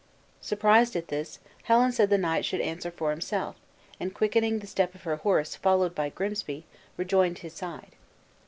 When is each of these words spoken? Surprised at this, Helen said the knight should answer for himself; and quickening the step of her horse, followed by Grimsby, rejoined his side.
Surprised 0.41 0.95
at 0.95 1.09
this, 1.09 1.37
Helen 1.65 1.91
said 1.91 2.09
the 2.09 2.17
knight 2.17 2.43
should 2.43 2.59
answer 2.59 2.89
for 2.89 3.11
himself; 3.11 3.55
and 3.99 4.15
quickening 4.15 4.57
the 4.57 4.65
step 4.65 4.95
of 4.95 5.03
her 5.03 5.17
horse, 5.17 5.55
followed 5.55 5.93
by 5.93 6.09
Grimsby, 6.09 6.65
rejoined 6.97 7.37
his 7.45 7.53
side. 7.53 7.95